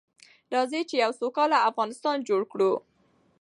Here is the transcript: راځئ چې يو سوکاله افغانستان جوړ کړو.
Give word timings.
راځئ 0.53 0.81
چې 0.89 0.95
يو 1.03 1.11
سوکاله 1.19 1.57
افغانستان 1.69 2.17
جوړ 2.29 2.41
کړو. 2.51 2.71